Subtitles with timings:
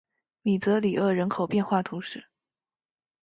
[0.41, 2.27] 米泽里厄人口变化图示